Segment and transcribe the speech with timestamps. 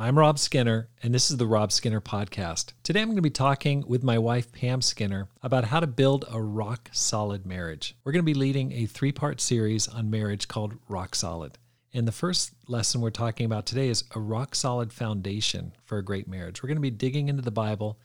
[0.00, 2.66] I'm Rob Skinner, and this is the Rob Skinner Podcast.
[2.84, 6.24] Today I'm going to be talking with my wife, Pam Skinner, about how to build
[6.30, 7.96] a rock solid marriage.
[8.04, 11.58] We're going to be leading a three part series on marriage called Rock Solid.
[11.92, 16.04] And the first lesson we're talking about today is a rock solid foundation for a
[16.04, 16.62] great marriage.
[16.62, 17.98] We're going to be digging into the Bible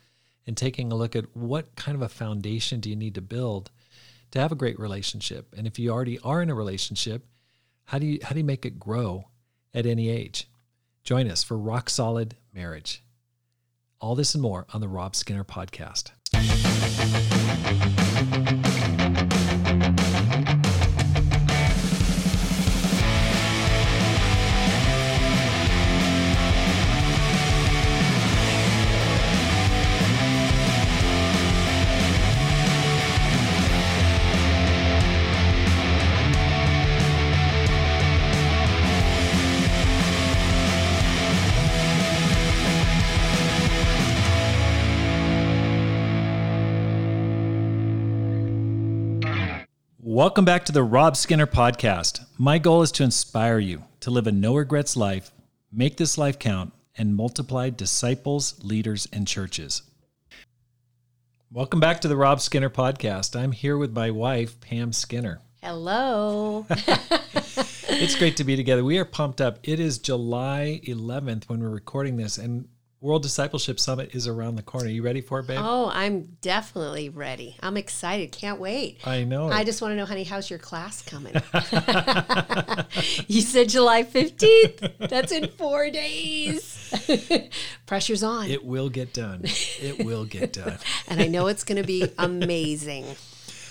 [0.47, 3.69] and taking a look at what kind of a foundation do you need to build
[4.31, 5.53] to have a great relationship.
[5.55, 7.23] And if you already are in a relationship,
[7.85, 9.25] how do you how do you make it grow
[9.75, 10.47] at any age?
[11.03, 13.03] Join us for Rock Solid Marriage.
[13.99, 16.11] All this and more on the Rob Skinner Podcast.
[50.23, 52.25] Welcome back to the Rob Skinner Podcast.
[52.37, 55.31] My goal is to inspire you to live a no regrets life,
[55.69, 59.81] make this life count, and multiply disciples, leaders, and churches.
[61.51, 63.37] Welcome back to the Rob Skinner Podcast.
[63.37, 65.41] I'm here with my wife, Pam Skinner.
[65.61, 66.67] Hello.
[66.69, 68.85] it's great to be together.
[68.85, 69.59] We are pumped up.
[69.63, 72.69] It is July 11th when we're recording this, and
[73.03, 74.87] World Discipleship Summit is around the corner.
[74.87, 75.59] Are you ready for it, babe?
[75.61, 77.57] Oh, I'm definitely ready.
[77.61, 78.31] I'm excited.
[78.31, 79.05] Can't wait.
[79.05, 79.49] I know.
[79.49, 81.33] I just want to know, honey, how's your class coming?
[83.27, 85.09] you said July 15th.
[85.09, 86.79] That's in four days.
[87.85, 88.49] Pressure's on.
[88.49, 89.41] It will get done.
[89.81, 90.77] It will get done.
[91.09, 93.05] and I know it's going to be amazing.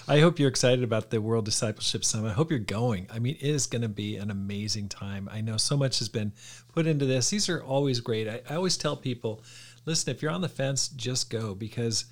[0.08, 2.30] I hope you're excited about the World Discipleship Summit.
[2.30, 3.06] I hope you're going.
[3.12, 5.28] I mean, it is going to be an amazing time.
[5.30, 6.32] I know so much has been
[6.72, 7.30] put into this.
[7.30, 8.28] These are always great.
[8.28, 9.42] I, I always tell people
[9.86, 12.06] listen, if you're on the fence, just go because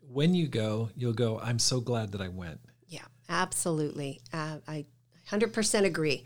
[0.00, 2.60] when you go, you'll go, I'm so glad that I went.
[2.88, 4.20] Yeah, absolutely.
[4.32, 4.84] Uh, I
[5.30, 6.24] 100% agree.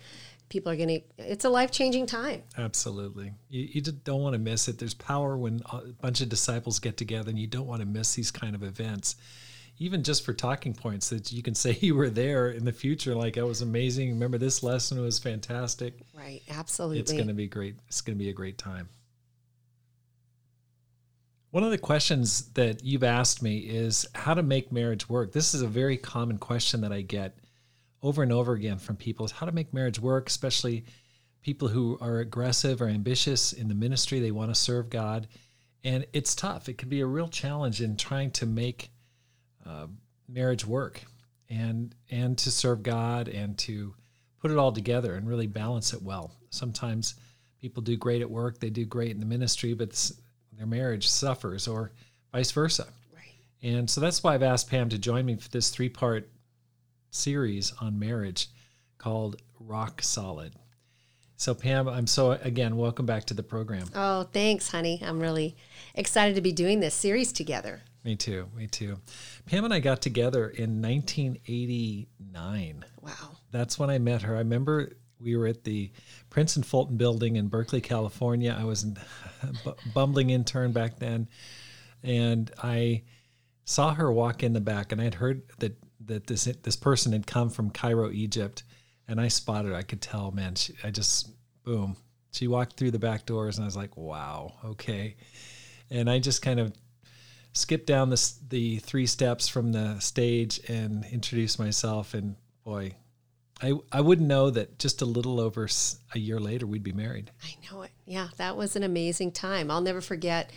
[0.48, 2.42] People are going to, it's a life changing time.
[2.56, 3.32] Absolutely.
[3.48, 4.78] You, you don't want to miss it.
[4.78, 8.14] There's power when a bunch of disciples get together and you don't want to miss
[8.14, 9.16] these kind of events
[9.78, 13.14] even just for talking points that you can say you were there in the future
[13.14, 14.10] like that was amazing.
[14.10, 15.94] Remember this lesson was fantastic.
[16.14, 18.88] Right absolutely it's going to be great it's going to be a great time.
[21.50, 25.32] One of the questions that you've asked me is how to make marriage work.
[25.32, 27.38] This is a very common question that i get
[28.02, 30.84] over and over again from people is how to make marriage work especially
[31.46, 34.18] people who are aggressive or ambitious in the ministry.
[34.18, 35.28] They want to serve god.
[35.84, 36.68] And it's tough.
[36.68, 38.90] It can be a real challenge in trying to make
[39.68, 39.86] uh,
[40.28, 41.02] marriage work
[41.48, 43.94] and and to serve God and to
[44.40, 46.32] put it all together and really balance it well.
[46.50, 47.14] Sometimes
[47.60, 50.10] people do great at work, they do great in the ministry, but
[50.56, 51.92] their marriage suffers, or
[52.32, 52.86] vice versa.
[53.14, 53.34] Right.
[53.62, 56.28] And so that's why I've asked Pam to join me for this three part
[57.10, 58.48] series on marriage
[58.98, 60.54] called Rock Solid.
[61.38, 63.88] So, Pam, I'm so, again, welcome back to the program.
[63.94, 65.02] Oh, thanks, honey.
[65.04, 65.54] I'm really
[65.94, 67.82] excited to be doing this series together.
[68.06, 68.48] Me too.
[68.54, 69.00] Me too.
[69.46, 72.84] Pam and I got together in 1989.
[73.02, 73.10] Wow.
[73.50, 74.36] That's when I met her.
[74.36, 75.90] I remember we were at the
[76.30, 78.56] Prince and Fulton building in Berkeley, California.
[78.56, 78.86] I was
[79.66, 81.26] a bumbling intern back then.
[82.04, 83.02] And I
[83.64, 87.26] saw her walk in the back, and I'd heard that, that this, this person had
[87.26, 88.62] come from Cairo, Egypt.
[89.08, 89.74] And I spotted her.
[89.74, 91.28] I could tell, man, she, I just,
[91.64, 91.96] boom.
[92.30, 95.16] She walked through the back doors, and I was like, wow, okay.
[95.90, 96.72] And I just kind of
[97.56, 102.14] skip down the the three steps from the stage and introduce myself.
[102.14, 102.94] And boy,
[103.62, 105.68] I I wouldn't know that just a little over
[106.14, 107.30] a year later we'd be married.
[107.42, 107.90] I know it.
[108.04, 109.70] Yeah, that was an amazing time.
[109.70, 110.50] I'll never forget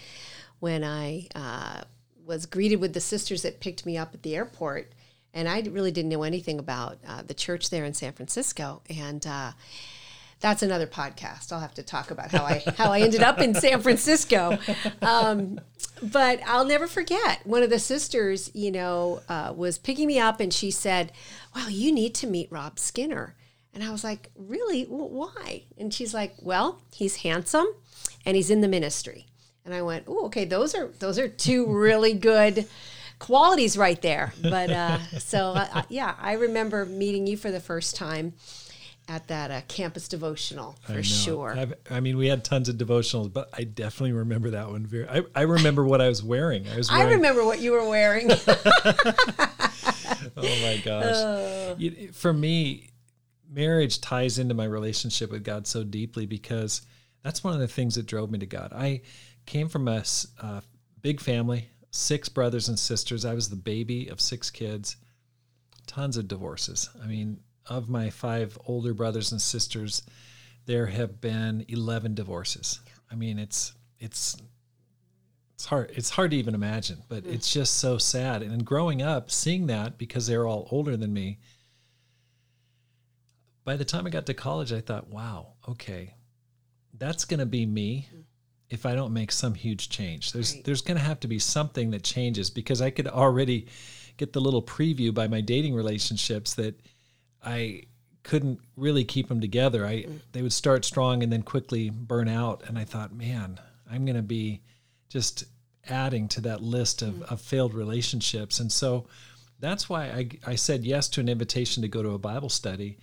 [0.60, 1.82] when I uh,
[2.26, 4.92] was greeted with the sisters that picked me up at the airport,
[5.34, 9.26] and I really didn't know anything about uh, the church there in San Francisco, and.
[9.26, 9.52] Uh,
[10.40, 11.52] that's another podcast.
[11.52, 14.58] I'll have to talk about how I how I ended up in San Francisco.
[15.02, 15.60] Um,
[16.02, 20.40] but I'll never forget one of the sisters, you know, uh, was picking me up
[20.40, 21.12] and she said,
[21.56, 23.36] "Well, you need to meet Rob Skinner."
[23.74, 24.84] And I was like, "Really?
[24.86, 27.68] why?" And she's like, "Well, he's handsome,
[28.26, 29.26] and he's in the ministry."
[29.66, 30.46] And I went, "Oh, okay.
[30.46, 32.68] Those are those are two really good."
[33.20, 37.98] qualities right there but uh, so uh, yeah i remember meeting you for the first
[37.98, 38.32] time
[39.10, 41.56] at that uh, campus devotional for sure.
[41.58, 44.86] I've, i mean, we had tons of devotionals, but I definitely remember that one.
[44.86, 45.10] Very.
[45.10, 46.68] I, I remember what I was wearing.
[46.70, 46.92] I was.
[46.92, 48.30] Wearing, I remember what you were wearing.
[48.48, 48.96] oh
[50.38, 51.16] my gosh!
[51.16, 51.76] Uh.
[52.14, 52.92] For me,
[53.50, 56.84] marriage ties into my relationship with God so deeply because
[57.24, 58.72] that's one of the things that drove me to God.
[58.74, 59.02] I
[59.48, 60.04] came from a
[60.42, 60.62] uh,
[61.02, 63.26] big family, six brothers and sisters.
[63.26, 64.98] I was the baby of six kids,
[65.88, 66.92] tons of divorces.
[67.04, 67.40] I mean,
[67.70, 70.04] of my five older brothers and sisters,
[70.66, 72.82] there have been 11 divorces.
[73.10, 74.36] I mean, it's, it's,
[75.60, 77.34] it's hard it's hard to even imagine but mm.
[77.34, 81.38] it's just so sad and growing up seeing that because they're all older than me
[83.66, 86.14] by the time i got to college i thought wow okay
[86.98, 88.24] that's going to be me mm.
[88.70, 90.64] if i don't make some huge change there's right.
[90.64, 93.68] there's going to have to be something that changes because i could already
[94.16, 96.80] get the little preview by my dating relationships that
[97.44, 97.82] i
[98.24, 100.20] couldn't really keep them together i mm.
[100.32, 103.60] they would start strong and then quickly burn out and i thought man
[103.90, 104.62] i'm going to be
[105.10, 105.46] just
[105.90, 108.60] adding to that list of, of failed relationships.
[108.60, 109.08] And so
[109.60, 112.98] that's why I, I said yes to an invitation to go to a Bible study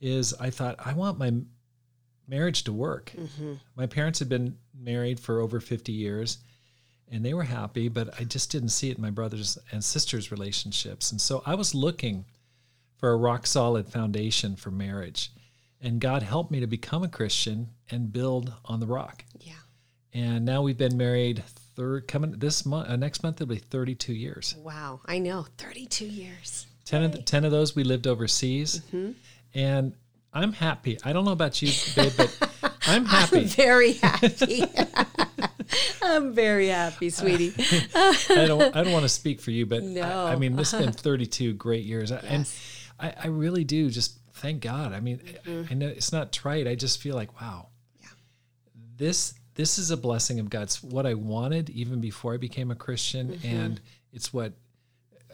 [0.00, 1.32] is I thought I want my
[2.26, 3.12] marriage to work.
[3.16, 3.54] Mm-hmm.
[3.76, 6.38] My parents had been married for over 50 years
[7.10, 10.32] and they were happy, but I just didn't see it in my brothers and sisters'
[10.32, 11.12] relationships.
[11.12, 12.24] And so I was looking
[13.02, 15.32] for a rock solid foundation for marriage.
[15.80, 19.24] And God helped me to become a Christian and build on the rock.
[19.40, 19.54] Yeah
[20.14, 21.42] and now we've been married
[21.76, 26.04] third coming this month uh, next month it'll be 32 years wow i know 32
[26.04, 29.12] years 10 of, the, 10 of those we lived overseas mm-hmm.
[29.54, 29.94] and
[30.32, 32.52] i'm happy i don't know about you babe but
[32.86, 34.64] i'm happy i'm very happy
[36.02, 37.54] i'm very happy sweetie
[37.94, 40.02] i don't i don't want to speak for you but no.
[40.02, 42.24] I, I mean this has been 32 great years yes.
[42.26, 42.46] and
[43.02, 45.70] I, I really do just thank god i mean mm-hmm.
[45.70, 47.68] I know it's not trite i just feel like wow
[48.00, 48.08] yeah.
[48.96, 52.74] this this is a blessing of God's what I wanted even before I became a
[52.74, 53.32] Christian.
[53.32, 53.46] Mm-hmm.
[53.46, 53.80] And
[54.12, 54.52] it's what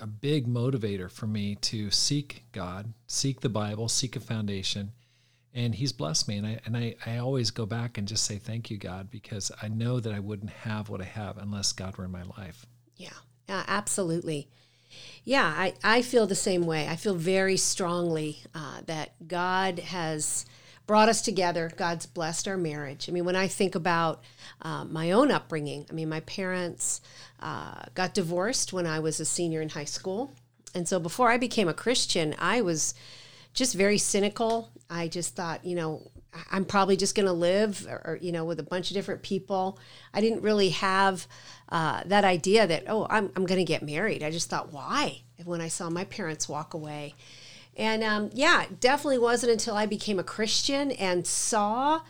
[0.00, 4.92] a big motivator for me to seek God, seek the Bible, seek a foundation.
[5.54, 6.36] And he's blessed me.
[6.36, 9.50] And I and I, I always go back and just say thank you, God, because
[9.62, 12.66] I know that I wouldn't have what I have unless God were in my life.
[12.96, 13.10] Yeah,
[13.48, 14.48] uh, absolutely.
[15.24, 16.88] Yeah, I, I feel the same way.
[16.88, 20.46] I feel very strongly uh, that God has
[20.86, 21.70] brought us together.
[21.76, 23.08] God's blessed our marriage.
[23.08, 24.22] I mean, when I think about
[24.62, 27.02] uh, my own upbringing, I mean, my parents
[27.40, 30.32] uh, got divorced when I was a senior in high school.
[30.74, 32.94] And so before I became a Christian, I was
[33.52, 34.70] just very cynical.
[34.88, 36.10] I just thought, you know,
[36.50, 39.78] I'm probably just going to live, or, you know, with a bunch of different people.
[40.12, 41.26] I didn't really have
[41.68, 44.22] uh, that idea that, oh, I'm, I'm going to get married.
[44.22, 45.22] I just thought, why?
[45.44, 47.14] When I saw my parents walk away.
[47.76, 52.00] And um, yeah, definitely wasn't until I became a Christian and saw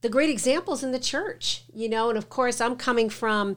[0.00, 2.08] the great examples in the church, you know.
[2.08, 3.56] And of course, I'm coming from,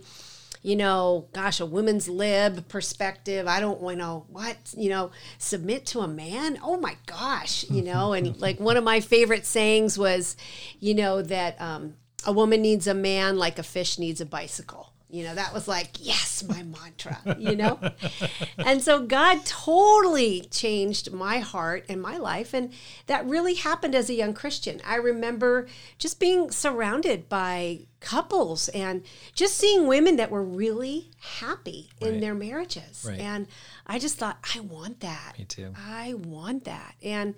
[0.65, 3.47] you know, gosh, a women's lib perspective.
[3.47, 6.57] I don't want to what, you know, submit to a man.
[6.63, 8.13] Oh my gosh, you know.
[8.15, 10.35] And like one of my favorite sayings was,
[10.79, 11.95] you know, that um,
[12.25, 14.91] a woman needs a man like a fish needs a bicycle.
[15.07, 17.79] You know, that was like, yes, my mantra, you know?
[18.57, 22.53] and so God totally changed my heart and my life.
[22.53, 22.73] And
[23.05, 24.81] that really happened as a young Christian.
[24.85, 25.67] I remember
[25.99, 29.03] just being surrounded by couples and
[29.33, 32.13] just seeing women that were really happy right.
[32.13, 33.03] in their marriages.
[33.05, 33.19] Right.
[33.19, 33.47] And
[33.85, 35.33] I just thought, I want that.
[35.37, 35.73] Me too.
[35.75, 36.95] I want that.
[37.03, 37.35] And,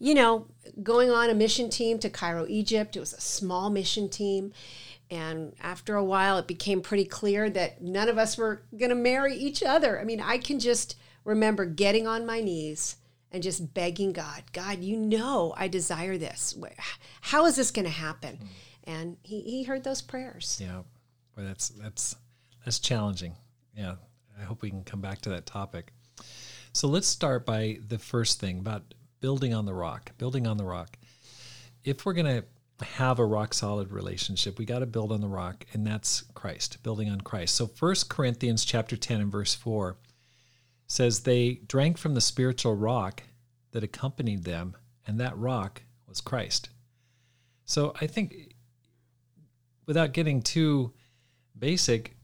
[0.00, 0.46] you know,
[0.82, 4.52] going on a mission team to Cairo, Egypt, it was a small mission team
[5.10, 8.96] and after a while, it became pretty clear that none of us were going to
[8.96, 10.00] marry each other.
[10.00, 12.96] I mean, I can just remember getting on my knees
[13.30, 16.56] and just begging God, God, you know I desire this.
[17.20, 18.38] How is this going to happen?
[18.42, 18.46] Mm.
[18.86, 20.58] And he, he heard those prayers.
[20.62, 20.82] Yeah.
[21.36, 22.16] Well, that's, that's,
[22.64, 23.34] that's challenging.
[23.76, 23.96] Yeah.
[24.40, 25.92] I hope we can come back to that topic.
[26.72, 30.64] So let's start by the first thing about building on the rock, building on the
[30.64, 30.96] rock.
[31.84, 32.44] If we're to
[32.82, 34.58] have a rock solid relationship.
[34.58, 37.54] We got to build on the rock, and that's Christ, building on Christ.
[37.54, 39.96] So First Corinthians chapter 10 and verse 4
[40.86, 43.22] says they drank from the spiritual rock
[43.72, 44.76] that accompanied them,
[45.06, 46.68] and that rock was Christ.
[47.64, 48.54] So I think
[49.86, 50.92] without getting too
[51.58, 52.16] basic,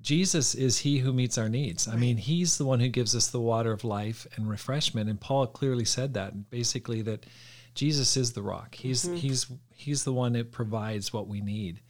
[0.00, 1.88] Jesus is he who meets our needs.
[1.88, 5.08] I mean, he's the one who gives us the water of life and refreshment.
[5.08, 7.24] And Paul clearly said that basically that
[7.74, 8.74] Jesus is the rock.
[8.74, 9.16] He's mm-hmm.
[9.16, 11.80] he's he's the one that provides what we need.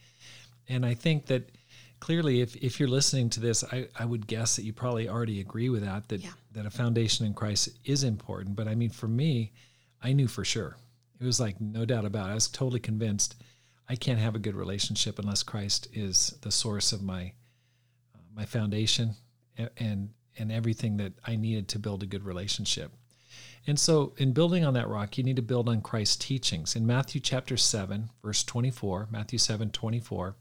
[0.69, 1.51] And I think that
[1.99, 5.41] clearly if, if you're listening to this, I, I would guess that you probably already
[5.41, 6.31] agree with that, that yeah.
[6.53, 8.55] that a foundation in Christ is important.
[8.55, 9.51] But I mean for me,
[10.01, 10.77] I knew for sure.
[11.19, 12.31] It was like no doubt about it.
[12.31, 13.35] I was totally convinced
[13.87, 17.33] I can't have a good relationship unless Christ is the source of my
[18.13, 19.15] uh, my foundation
[19.77, 22.91] and and everything that I needed to build a good relationship.
[23.67, 26.75] And so, in building on that rock, you need to build on Christ's teachings.
[26.75, 30.35] In Matthew chapter 7, verse 24, Matthew 7 24,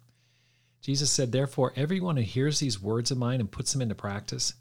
[0.83, 4.55] Jesus said, Therefore, everyone who hears these words of mine and puts them into practice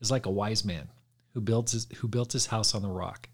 [0.00, 0.88] is like a wise man
[1.34, 3.28] who, builds his, who built his house on the rock.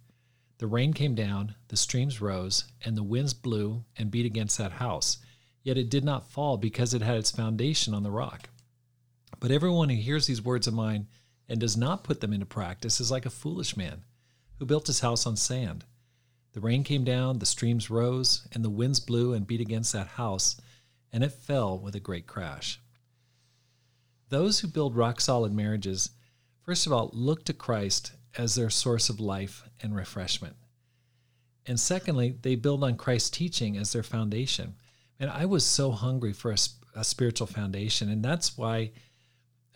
[0.59, 4.73] The rain came down, the streams rose, and the winds blew and beat against that
[4.73, 5.19] house.
[5.63, 8.49] Yet it did not fall because it had its foundation on the rock.
[9.39, 11.07] But everyone who hears these words of mine
[11.49, 14.03] and does not put them into practice is like a foolish man
[14.59, 15.85] who built his house on sand.
[16.53, 20.09] The rain came down, the streams rose, and the winds blew and beat against that
[20.09, 20.57] house,
[21.13, 22.81] and it fell with a great crash.
[24.29, 26.11] Those who build rock solid marriages,
[26.63, 30.57] first of all, look to Christ as their source of life and refreshment.
[31.67, 34.77] And secondly, they build on Christ's teaching as their foundation.
[35.21, 36.57] And I was so hungry for a,
[36.95, 38.09] a spiritual foundation.
[38.09, 38.93] And that's why,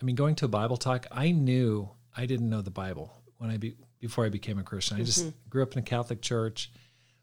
[0.01, 3.51] I mean, going to a Bible talk, I knew I didn't know the Bible when
[3.51, 4.97] I be, before I became a Christian.
[4.97, 5.49] I just mm-hmm.
[5.49, 6.71] grew up in a Catholic church.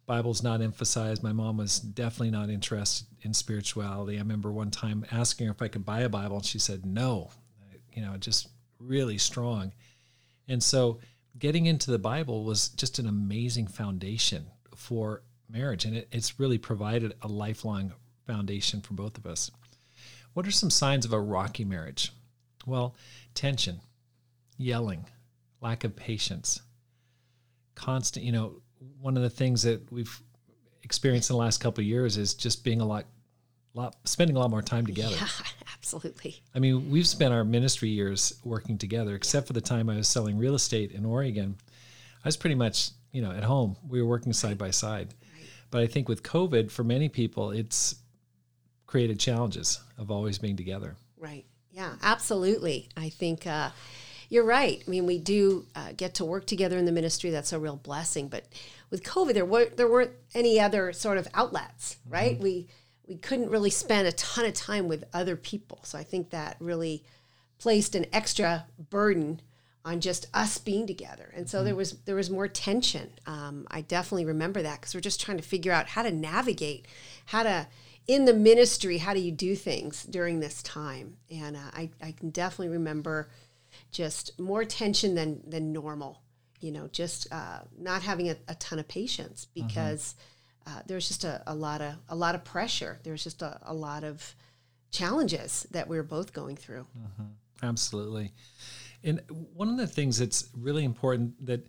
[0.06, 1.22] Bible's not emphasized.
[1.22, 4.16] My mom was definitely not interested in spirituality.
[4.16, 6.84] I remember one time asking her if I could buy a Bible, and she said
[6.84, 7.30] no.
[7.92, 9.72] You know, just really strong.
[10.48, 10.98] And so,
[11.38, 16.58] getting into the Bible was just an amazing foundation for marriage, and it, it's really
[16.58, 17.92] provided a lifelong
[18.26, 19.50] foundation for both of us.
[20.32, 22.12] What are some signs of a rocky marriage?
[22.66, 22.94] Well,
[23.34, 23.80] tension,
[24.56, 25.06] yelling,
[25.60, 26.60] lack of patience,
[27.74, 28.62] constant, you know,
[29.00, 30.20] one of the things that we've
[30.82, 33.06] experienced in the last couple of years is just being a lot
[33.74, 35.16] lot spending a lot more time together.
[35.16, 35.28] Yeah,
[35.80, 36.42] absolutely.
[36.54, 40.08] I mean, we've spent our ministry years working together, except for the time I was
[40.08, 41.56] selling real estate in Oregon.
[42.22, 43.76] I was pretty much, you know, at home.
[43.88, 45.14] We were working side by side.
[45.70, 47.94] But I think with COVID, for many people, it's
[48.86, 50.96] created challenges of always being together.
[51.16, 51.46] Right.
[51.70, 52.88] Yeah, absolutely.
[52.96, 53.70] I think uh,
[54.28, 54.82] you're right.
[54.86, 57.30] I mean, we do uh, get to work together in the ministry.
[57.30, 58.28] That's a real blessing.
[58.28, 58.44] But
[58.90, 62.34] with COVID, there were there weren't any other sort of outlets, right?
[62.34, 62.42] Mm-hmm.
[62.42, 62.68] We
[63.10, 65.80] we couldn't really spend a ton of time with other people.
[65.82, 67.02] So I think that really
[67.58, 69.40] placed an extra burden
[69.84, 71.32] on just us being together.
[71.34, 71.64] And so mm-hmm.
[71.64, 73.10] there was there was more tension.
[73.26, 76.86] Um, I definitely remember that because we're just trying to figure out how to navigate,
[77.26, 77.66] how to
[78.06, 81.16] in the ministry, how do you do things during this time?
[81.32, 83.28] And uh, I I can definitely remember
[83.90, 86.22] just more tension than than normal.
[86.60, 89.66] You know, just uh, not having a, a, ton of patience mm-hmm.
[89.66, 90.22] because mm-hmm.
[90.66, 92.98] Uh, there's just a, a, lot of a lot of pressure.
[93.02, 94.34] There's just a, a lot of
[94.90, 96.86] challenges that we are both going through.
[96.98, 97.66] Mm-hmm.
[97.66, 98.32] Absolutely.
[99.02, 101.66] And one of the things that's really important that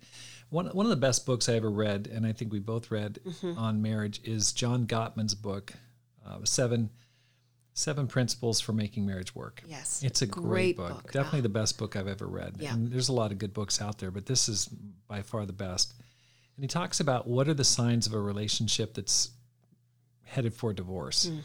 [0.50, 3.18] one, one of the best books I ever read, and I think we both read
[3.26, 3.58] mm-hmm.
[3.58, 5.72] on marriage, is John Gottman's book,
[6.26, 6.90] uh, Seven
[7.74, 9.62] Seven Principles for Making Marriage Work.
[9.66, 10.02] Yes.
[10.04, 10.88] It's a great, great book.
[10.88, 11.12] book.
[11.12, 11.42] Definitely oh.
[11.42, 12.56] the best book I've ever read.
[12.58, 12.74] Yeah.
[12.74, 14.68] And there's a lot of good books out there, but this is
[15.08, 15.94] by far the best.
[16.56, 19.30] And he talks about what are the signs of a relationship that's
[20.24, 21.26] headed for divorce.
[21.26, 21.40] Mm.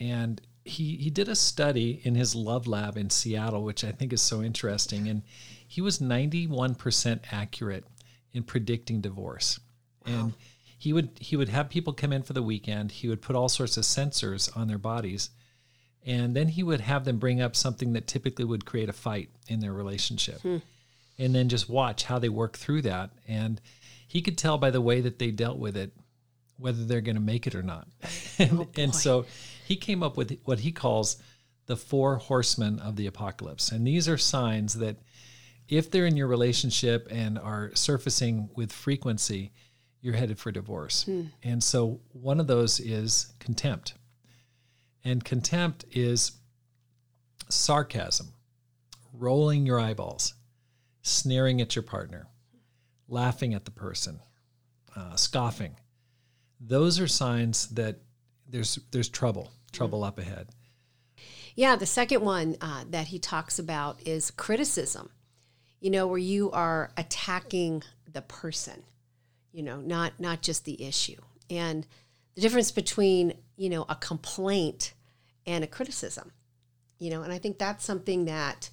[0.00, 4.12] And he, he did a study in his love lab in Seattle, which I think
[4.12, 5.08] is so interesting.
[5.08, 5.22] And
[5.66, 7.84] he was 91% accurate
[8.32, 9.58] in predicting divorce.
[10.06, 10.12] Wow.
[10.12, 10.34] And
[10.78, 12.92] he would he would have people come in for the weekend.
[12.92, 15.30] He would put all sorts of sensors on their bodies,
[16.06, 19.28] and then he would have them bring up something that typically would create a fight
[19.48, 20.58] in their relationship, hmm.
[21.18, 23.10] and then just watch how they work through that.
[23.26, 23.60] And
[24.08, 25.92] he could tell by the way that they dealt with it
[26.56, 27.86] whether they're going to make it or not.
[28.38, 29.24] and, oh and so
[29.64, 31.22] he came up with what he calls
[31.66, 34.96] the four horsemen of the apocalypse, and these are signs that
[35.68, 39.52] if they're in your relationship and are surfacing with frequency
[40.00, 41.04] you're headed for divorce.
[41.04, 41.22] Hmm.
[41.42, 43.94] And so one of those is contempt.
[45.04, 46.32] And contempt is
[47.48, 48.34] sarcasm,
[49.12, 50.34] rolling your eyeballs,
[51.02, 52.28] sneering at your partner,
[53.08, 54.20] laughing at the person,
[54.94, 55.76] uh, scoffing.
[56.60, 57.96] Those are signs that
[58.48, 60.48] there's there's trouble, trouble up ahead.
[61.54, 65.10] Yeah, the second one uh, that he talks about is criticism.
[65.80, 68.82] You know, where you are attacking the person
[69.52, 71.20] you know, not not just the issue.
[71.50, 71.86] And
[72.34, 74.92] the difference between, you know, a complaint
[75.46, 76.30] and a criticism,
[76.98, 78.70] you know, and I think that's something that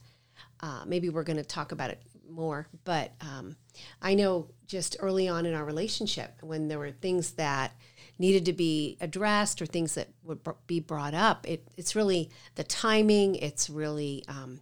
[0.59, 2.67] uh, maybe we're going to talk about it more.
[2.83, 3.55] But um,
[4.01, 7.73] I know just early on in our relationship, when there were things that
[8.17, 12.63] needed to be addressed or things that would be brought up, it, it's really the
[12.63, 14.61] timing, it's really um,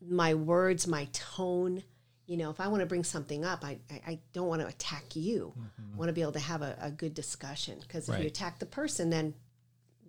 [0.00, 1.82] my words, my tone
[2.28, 4.68] you know, if I want to bring something up, I, I, I don't want to
[4.68, 5.54] attack you.
[5.58, 5.94] Mm-hmm.
[5.94, 8.20] I want to be able to have a, a good discussion because if right.
[8.20, 9.32] you attack the person, then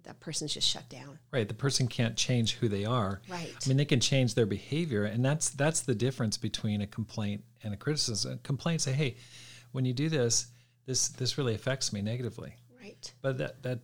[0.03, 1.19] that person's just shut down.
[1.31, 1.47] Right.
[1.47, 3.21] The person can't change who they are.
[3.29, 3.53] Right.
[3.63, 7.43] I mean, they can change their behavior, and that's that's the difference between a complaint
[7.63, 8.33] and a criticism.
[8.33, 9.17] A complaint say, "Hey,
[9.71, 10.47] when you do this,
[10.85, 13.11] this this really affects me negatively," Right.
[13.21, 13.79] but that that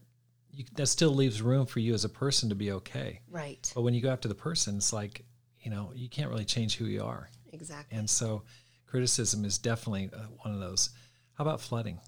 [0.51, 3.21] you, that still leaves room for you as a person to be okay.
[3.29, 3.69] Right.
[3.75, 5.25] But when you go after the person, it's like
[5.59, 7.97] you know you can't really change who you are, Exactly.
[7.97, 8.43] and so
[8.87, 10.89] criticism is definitely uh, one of those.
[11.33, 11.99] How about flooding?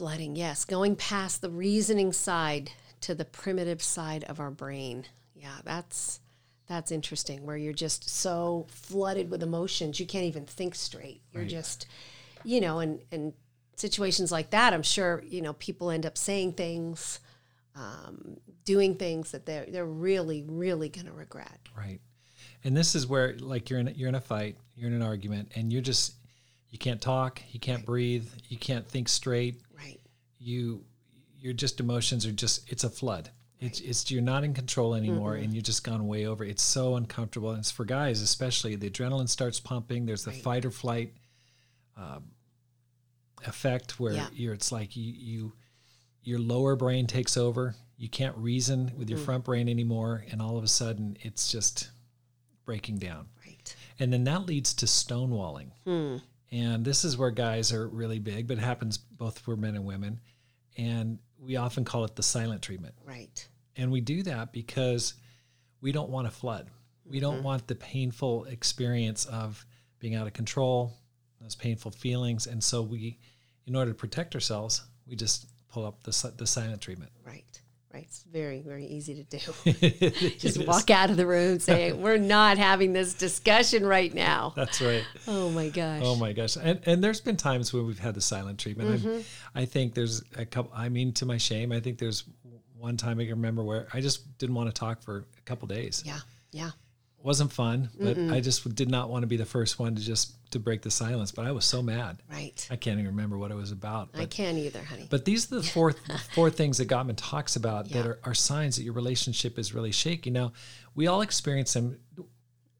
[0.00, 0.64] Flooding, yes.
[0.64, 2.70] Going past the reasoning side
[3.02, 5.04] to the primitive side of our brain.
[5.34, 6.20] Yeah, that's
[6.66, 7.44] that's interesting.
[7.44, 11.20] Where you're just so flooded with emotions, you can't even think straight.
[11.32, 11.50] You're Right.
[11.50, 11.86] just,
[12.44, 13.34] you know, and and
[13.76, 17.20] situations like that, I'm sure you know people end up saying things,
[17.76, 21.58] um, doing things that they're they're really really going to regret.
[21.76, 22.00] Right.
[22.64, 25.02] And this is where like you're in a, you're in a fight, you're in an
[25.02, 26.14] argument and you're just
[26.70, 29.60] you can't talk, you can't breathe, you can't think straight.
[30.40, 30.84] You
[31.38, 33.30] your just emotions are just it's a flood.
[33.60, 36.44] It's it's you're not in control anymore and you've just gone way over.
[36.44, 40.42] It's so uncomfortable and it's for guys especially the adrenaline starts pumping, there's the Right.
[40.42, 41.14] fight or flight
[41.96, 42.30] um,
[43.46, 44.28] effect where Yeah.
[44.32, 45.52] you're it's like you you
[46.22, 47.74] your lower brain takes over.
[47.96, 49.24] You can't reason with your Mm.
[49.24, 51.90] front brain anymore and all of a sudden it's just
[52.64, 53.28] breaking down.
[53.44, 53.74] Right.
[53.98, 55.70] And then that leads to stonewalling.
[55.84, 56.16] Hmm.
[56.52, 59.84] And this is where guys are really big, but it happens both for men and
[59.84, 60.20] women.
[60.76, 62.94] And we often call it the silent treatment.
[63.04, 63.46] Right.
[63.76, 65.14] And we do that because
[65.80, 66.68] we don't want to flood.
[67.04, 67.44] We don't mm-hmm.
[67.44, 69.64] want the painful experience of
[70.00, 70.92] being out of control,
[71.40, 72.46] those painful feelings.
[72.46, 73.18] And so we,
[73.66, 77.12] in order to protect ourselves, we just pull up the, the silent treatment.
[77.24, 77.60] Right.
[77.92, 78.04] Right.
[78.04, 80.20] It's very very easy to do.
[80.38, 84.80] Just walk out of the room saying we're not having this discussion right now That's
[84.80, 85.04] right.
[85.26, 86.56] oh my gosh Oh my gosh!
[86.56, 89.00] And and there's been times when we've had the silent treatment.
[89.00, 89.20] Mm-hmm.
[89.54, 90.70] I think there's a couple.
[90.74, 92.24] I mean, to my shame, I think there's
[92.78, 95.68] one time I can remember where I just didn't want to talk for a couple
[95.68, 96.02] days.
[96.06, 96.20] yeah
[96.52, 96.70] yeah
[97.22, 100.34] wasn't fun, but I just did not want to be the first one to just
[100.52, 101.32] to break the silence.
[101.32, 102.22] But I was so mad.
[102.30, 104.10] right I can't even remember what it was about.
[104.14, 105.92] i can't either honey but these are the four
[106.34, 109.92] four things that Gottman talks about that are, are signs that your relationship is really
[109.92, 110.30] shaky.
[110.30, 110.52] Now,
[110.94, 111.98] we all experience them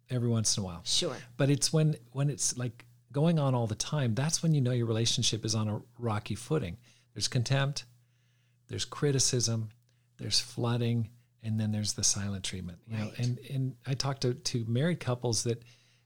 [0.08, 3.68] every once in a while sure but it's when when it's like going on all
[3.68, 6.76] the time that's when you know your relationship is on a rocky footing
[7.14, 7.84] there's contempt
[8.66, 9.68] there's criticism
[10.18, 11.08] there's flooding
[11.42, 15.00] and then there's the silent treatment you know and and i talk to to married
[15.00, 15.62] couples that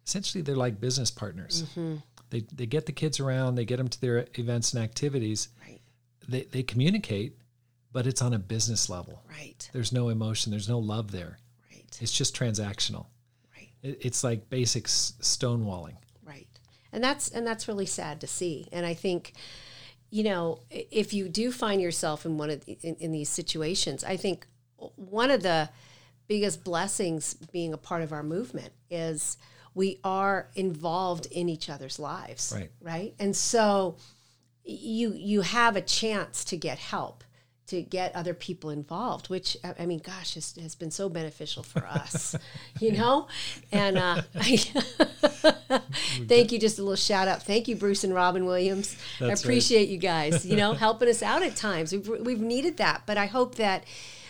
[0.07, 1.63] essentially they're like business partners.
[1.71, 1.97] Mm-hmm.
[2.31, 5.49] they they get the kids around they get them to their events and activities.
[5.67, 5.81] Right.
[6.29, 7.39] They they communicate
[7.93, 9.23] but it's on a business level.
[9.31, 9.69] Right.
[9.73, 11.39] There's no emotion there's no love there.
[11.71, 11.99] Right.
[12.01, 13.07] It's just transactional.
[13.57, 13.71] Right.
[13.83, 15.97] It, it's like basic s- stonewalling.
[16.23, 16.49] Right.
[16.93, 18.69] And that's and that's really sad to see.
[18.73, 19.33] And i think
[20.11, 24.05] you know if you do find yourself in one of the, in, in these situations
[24.05, 24.47] i think
[24.97, 25.69] one of the
[26.29, 29.37] biggest blessings being a part of our movement is
[29.75, 32.71] we are involved in each other's lives Right.
[32.81, 33.15] right?
[33.19, 33.97] And so
[34.65, 37.23] you you have a chance to get help
[37.67, 41.63] to get other people involved which i I mean gosh has, has been so beneficial
[41.63, 42.35] for us
[42.81, 43.29] you know?
[43.73, 44.23] And uh,
[46.29, 47.43] thank you just a little shout out.
[47.43, 48.97] Thank you bruce and robin williams.
[49.21, 49.45] I That's right.
[49.45, 51.93] appreciate you guys you know helping us out at times.
[51.93, 53.85] We've, we've needed that but i hope that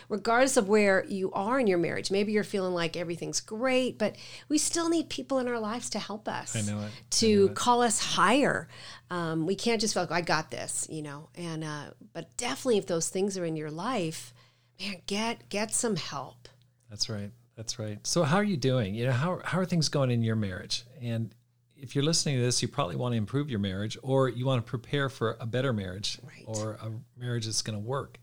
[0.08, 4.16] regardless of where you are in your marriage maybe you're feeling like everything's great but
[4.48, 6.90] we still need people in our lives to help us I know it.
[7.18, 8.68] To call us higher
[9.10, 12.78] um, we can't just feel like i got this you know and uh, but definitely
[12.78, 14.32] if those things are in your life
[14.80, 16.48] man get get some help
[16.90, 17.30] That's right.
[17.56, 18.04] That's right.
[18.04, 18.96] So how are you doing?
[18.96, 20.84] You know, how how are things going in your marriage?
[21.00, 21.32] And
[21.76, 24.64] if you're listening to this, you probably want to improve your marriage or you want
[24.66, 26.44] to prepare for a better marriage Right.
[26.46, 28.18] or a marriage that's going to work.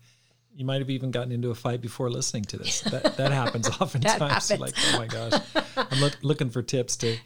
[0.54, 2.80] You might have even gotten into a fight before listening to this.
[2.92, 4.20] That that happens oftentimes.
[4.20, 4.60] You're happens.
[4.60, 5.40] Like, oh my gosh,
[5.76, 7.16] I'm look, looking for tips to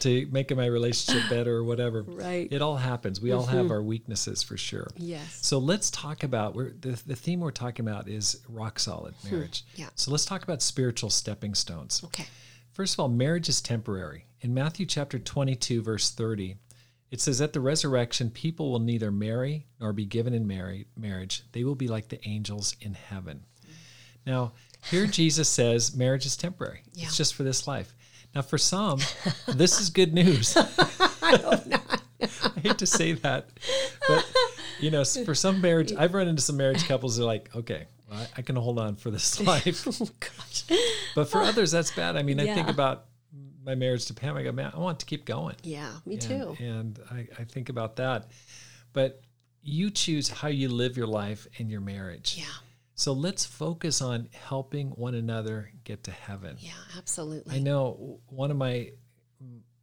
[0.00, 2.02] to making my relationship better or whatever.
[2.02, 2.48] Right.
[2.50, 3.20] It all happens.
[3.20, 4.88] We all have our weaknesses for sure.
[4.96, 9.14] yes So let's talk about we're, the the theme we're talking about is rock solid
[9.30, 9.64] marriage.
[9.74, 9.82] Hmm.
[9.82, 9.88] Yeah.
[9.94, 12.02] So let's talk about spiritual stepping stones.
[12.04, 12.26] okay
[12.72, 14.24] First of all, marriage is temporary.
[14.40, 16.56] In Matthew chapter 22 verse 30,
[17.10, 21.42] it says at the resurrection people will neither marry nor be given in marriage.
[21.52, 23.44] They will be like the angels in heaven.
[24.26, 24.52] Now,
[24.90, 26.82] here Jesus says marriage is temporary.
[26.92, 27.06] Yeah.
[27.06, 27.94] It's just for this life.
[28.34, 29.00] Now, for some,
[29.48, 30.56] this is good news.
[32.22, 33.48] I hate to say that,
[34.06, 34.30] but
[34.78, 37.86] you know, for some marriage, I've run into some marriage couples that are like, okay,
[38.08, 39.86] well, I, I can hold on for this life.
[39.86, 40.64] oh gosh
[41.14, 42.16] But for others, that's bad.
[42.16, 43.06] I mean, I think about
[43.64, 44.36] my marriage to Pam.
[44.36, 45.56] I go, man, I want to keep going.
[45.62, 48.30] yeah me And- too And, I, I think about that.
[48.92, 49.20] But
[49.62, 52.36] you choose how you live your life and your marriage.
[52.38, 52.44] yeah
[52.94, 56.56] So let's focus on helping one another get to heaven.
[56.58, 57.56] Yeah, absolutely.
[57.56, 58.90] I know one of my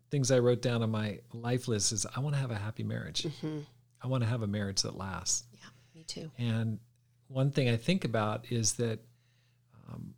[0.09, 2.83] things I wrote down on my life list is I want to have a happy
[2.83, 3.23] marriage.
[3.23, 3.59] Mm-hmm.
[4.01, 5.43] I want to have a marriage that lasts.
[5.53, 6.31] Yeah, me too.
[6.37, 6.79] And
[7.27, 8.99] one thing I think about is that
[9.89, 10.13] um,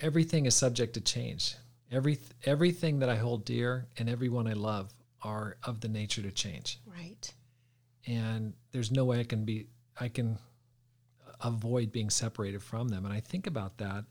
[0.00, 1.54] everything is subject to change.
[1.90, 6.30] Every everything that I hold dear and everyone I love are of the nature to
[6.30, 6.80] change.
[6.86, 7.32] Right.
[8.06, 9.66] And there's no way I can be
[9.98, 10.38] I can
[11.40, 13.04] avoid being separated from them.
[13.04, 14.04] And I think about that,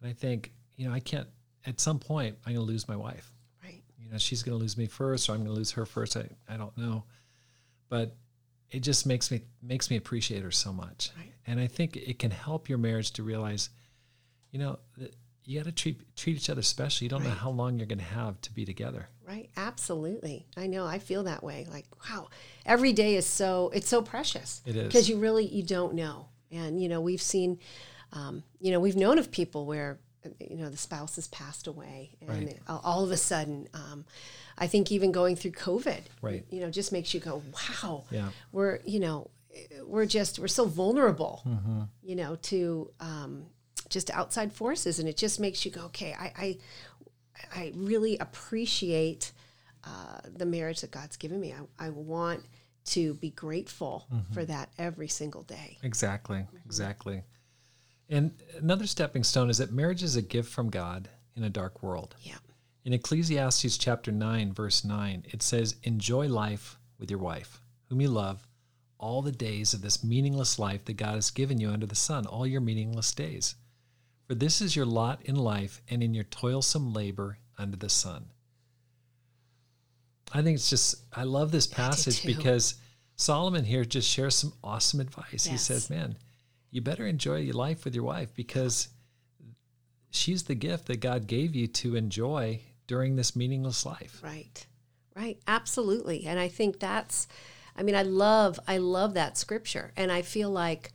[0.00, 1.28] and I think you know I can't.
[1.64, 3.32] At some point, I'm going to lose my wife.
[3.62, 3.82] Right.
[3.98, 6.16] You know, she's going to lose me first, or I'm going to lose her first.
[6.16, 7.04] I I don't know,
[7.88, 8.16] but
[8.70, 11.10] it just makes me makes me appreciate her so much.
[11.16, 11.32] Right.
[11.46, 13.70] And I think it can help your marriage to realize,
[14.50, 14.78] you know,
[15.46, 17.04] you got to treat treat each other special.
[17.04, 19.08] You don't know how long you're going to have to be together.
[19.26, 19.48] Right.
[19.56, 20.46] Absolutely.
[20.56, 20.86] I know.
[20.86, 21.66] I feel that way.
[21.70, 22.28] Like, wow,
[22.64, 24.60] every day is so, it's so precious.
[24.66, 24.86] It is.
[24.86, 26.26] Because you really, you don't know.
[26.52, 27.58] And, you know, we've seen,
[28.12, 29.98] um, you know, we've known of people where,
[30.40, 32.10] you know, the spouse has passed away.
[32.20, 32.58] And Right.
[32.68, 34.04] all- all of a sudden, um,
[34.58, 36.44] I think even going through COVID, Right.
[36.50, 37.42] you know, just makes you go,
[37.82, 38.30] wow, Yeah.
[38.52, 39.30] we're, you know,
[39.84, 41.82] we're just, we're so vulnerable, Mm-hmm.
[42.02, 43.46] you know, to um,
[43.88, 44.98] just outside forces.
[44.98, 46.58] And it just makes you go, okay, I, I,
[47.54, 49.32] I really appreciate
[49.84, 51.52] uh, the marriage that God's given me.
[51.52, 52.42] I, I want
[52.86, 54.32] to be grateful Mm-hmm.
[54.34, 55.78] for that every single day.
[55.82, 57.22] Exactly, exactly.
[58.08, 61.82] And another stepping stone is that marriage is a gift from God in a dark
[61.82, 62.14] world.
[62.22, 62.36] Yeah.
[62.84, 68.08] In Ecclesiastes chapter 9, verse 9, it says, Enjoy life with your wife, whom you
[68.08, 68.46] love,
[68.98, 72.26] all the days of this meaningless life that God has given you under the sun,
[72.26, 73.56] all your meaningless days.
[74.26, 78.26] For this is your lot in life and in your toilsome labor under the sun.
[80.32, 82.74] I think it's just, I love this passage because
[83.14, 85.44] Solomon here just shares some awesome advice.
[85.44, 86.16] He says, Man,
[86.70, 88.88] you better enjoy your life with your wife because
[90.10, 94.20] she's the gift that God gave you to enjoy during this meaningless life.
[94.22, 94.66] Right.
[95.14, 95.38] Right.
[95.46, 96.26] Absolutely.
[96.26, 97.26] And I think that's,
[97.76, 99.92] I mean, I love, I love that scripture.
[99.96, 100.92] And I feel like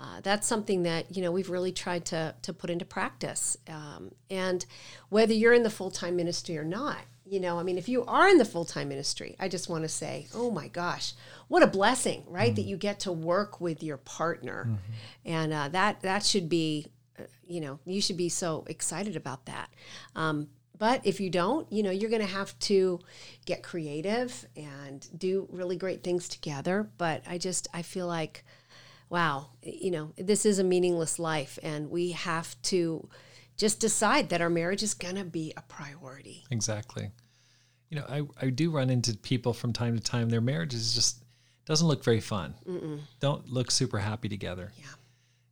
[0.00, 3.58] uh, that's something that, you know, we've really tried to, to put into practice.
[3.68, 4.64] Um, and
[5.10, 8.04] whether you're in the full time ministry or not, you know, I mean, if you
[8.06, 11.12] are in the full time ministry, I just want to say, oh my gosh,
[11.48, 12.54] what a blessing, right?
[12.56, 14.68] That you get to work with your partner.
[15.24, 16.86] And uh, that, that should be,
[17.18, 19.68] uh, you know, you should be so excited about that.
[20.16, 23.00] Um, but if you don't, you know, you're going to have to
[23.44, 26.88] get creative and do really great things together.
[26.96, 28.44] But I just, I feel like,
[29.10, 31.58] wow, you know, this is a meaningless life.
[31.62, 33.08] And we have to
[33.56, 36.44] just decide that our marriage is going to be a priority.
[36.50, 37.10] Exactly.
[37.90, 40.94] You know, I, I do run into people from time to time, their marriage is
[40.94, 41.24] just
[41.66, 42.54] doesn't look very fun.
[43.20, 44.72] Don't look super happy together.
[44.78, 44.86] Yeah.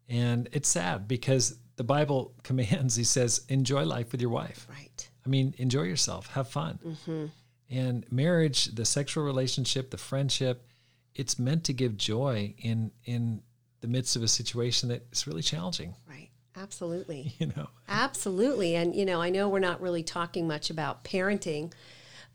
[0.09, 4.67] And it's sad because the Bible commands, he says, enjoy life with your wife.
[4.71, 5.09] Right.
[5.25, 6.79] I mean, enjoy yourself, have fun.
[6.85, 7.27] Mm-hmm.
[7.71, 10.67] And marriage, the sexual relationship, the friendship,
[11.15, 13.43] it's meant to give joy in in
[13.81, 15.95] the midst of a situation that's really challenging.
[16.09, 16.31] Right.
[16.57, 17.35] Absolutely.
[17.39, 18.75] You know, Absolutely.
[18.75, 21.73] And, you know, I know we're not really talking much about parenting,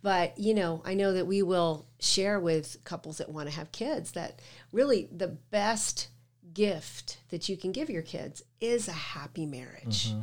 [0.02, 3.72] but, you know, I know that we will share with couples that want to have
[3.72, 6.10] kids that really the best
[6.54, 10.10] gift that you can give your kids is a happy marriage.
[10.10, 10.22] Mm-hmm.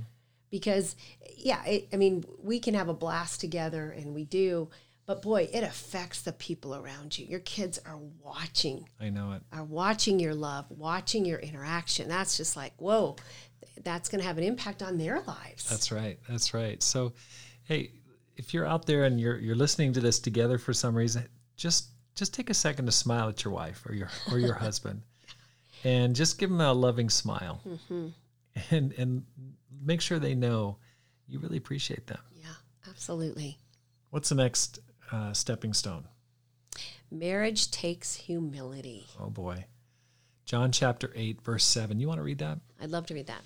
[0.51, 0.97] Because,
[1.37, 4.69] yeah, it, I mean, we can have a blast together and we do,
[5.11, 7.27] but boy, it affects the people around you.
[7.27, 9.43] Your kids are watching I know it.
[9.53, 12.09] are watching your love, watching your interaction.
[12.09, 13.17] That's just like, whoa,
[13.83, 15.69] that's going to have an impact on their lives.
[15.69, 16.21] That's right.
[16.29, 16.81] That's right.
[16.81, 17.15] So,
[17.65, 17.91] hey,
[18.37, 21.89] if you're out there and you're you're listening to this together for some reason, just
[22.15, 25.03] just take a second to smile at your wife or your or your husband,
[25.83, 28.11] and just give them a loving smile, mm-hmm.
[28.71, 29.25] and and
[29.83, 30.77] make sure they know
[31.27, 32.21] you really appreciate them.
[32.41, 32.55] yeah,
[32.89, 33.59] absolutely.
[34.11, 34.81] What's the next
[35.13, 36.09] uh, stepping stone?
[37.11, 39.07] Marriage takes humility.
[39.19, 39.65] Oh boy,
[40.45, 42.01] John chapter eight verse seven.
[42.01, 42.59] You want to read that?
[42.81, 43.43] I'd love to read that.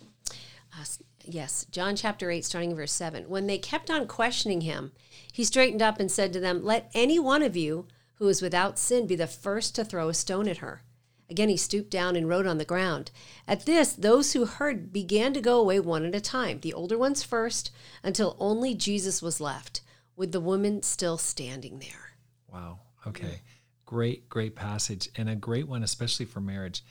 [0.76, 0.84] Uh,
[1.24, 3.28] yes, John chapter 8, starting in verse 7.
[3.28, 4.90] When they kept on questioning him,
[5.32, 8.78] he straightened up and said to them, Let any one of you who is without
[8.78, 10.82] sin be the first to throw a stone at her.
[11.30, 13.10] Again, he stooped down and wrote on the ground.
[13.48, 16.98] At this, those who heard began to go away one at a time, the older
[16.98, 17.70] ones first,
[18.02, 19.80] until only Jesus was left,
[20.16, 22.12] with the woman still standing there.
[22.52, 22.80] Wow.
[23.06, 23.40] Okay.
[23.86, 26.82] Great, great passage and a great one, especially for marriage.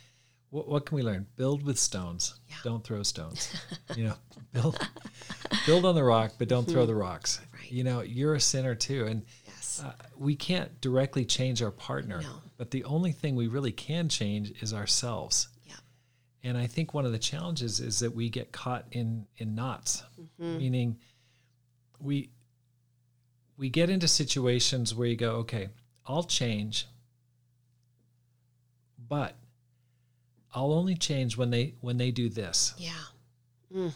[0.52, 1.26] What, what can we learn?
[1.36, 2.36] Build with stones.
[2.64, 3.52] Don't throw stones.
[3.96, 4.16] you know,
[4.52, 4.78] build,
[5.66, 7.42] build on the rock, but don't throw the rocks.
[7.54, 7.72] Right.
[7.72, 9.82] You know, you're a sinner too, and Yes.
[9.84, 12.22] uh, we can't directly change our partner.
[12.22, 12.30] No.
[12.58, 15.48] But the only thing we really can change is ourselves.
[15.66, 15.74] Yeah.
[16.44, 20.04] And I think one of the challenges is that we get caught in in knots,
[20.38, 21.00] meaning
[22.00, 22.30] we
[23.58, 25.70] we get into situations where you go, okay,
[26.06, 26.88] I'll change,
[29.10, 29.36] but
[30.54, 32.74] I'll only change when they when they do this.
[32.78, 33.90] Yeah.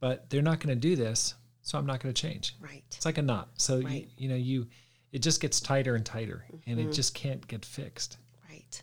[0.00, 2.56] But they're not going to do this, so I'm not going to change.
[2.60, 2.82] Right.
[2.96, 3.50] It's like a knot.
[3.58, 4.08] So you, Right.
[4.16, 4.66] you know you
[5.12, 8.16] it just gets tighter and tighter, and it just can't get fixed.
[8.48, 8.82] Right.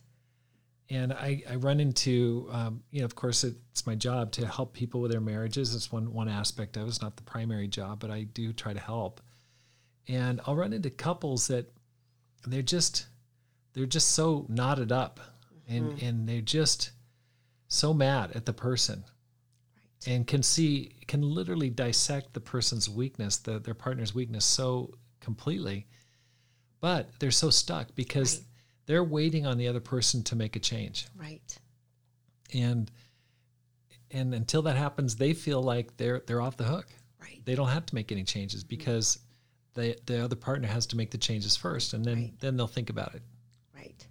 [0.92, 4.74] and I, I run into um, you know of course it's my job to help
[4.74, 8.00] people with their marriages it's one one aspect of it it's not the primary job
[8.00, 9.22] but I do try to help
[10.10, 11.72] and I'll run into couples that
[12.46, 13.06] they're just
[13.74, 15.20] they're just so knotted up
[15.68, 16.06] and mm-hmm.
[16.06, 16.92] and they're just
[17.68, 19.04] so mad at the person
[20.08, 25.86] and can see can literally dissect the person's weakness the, their partner's weakness so completely
[26.82, 28.46] but they're so stuck because Right.
[28.88, 31.58] they're waiting on the other person to make a change Right.
[32.54, 32.90] and
[34.12, 36.88] and until that happens they feel like they're they're off the hook
[37.22, 37.42] Right.
[37.46, 39.20] they don't have to make any changes because
[39.80, 42.34] they, the other partner has to make the changes first and then Right.
[42.40, 43.22] then they'll think about it
[43.76, 44.06] Right.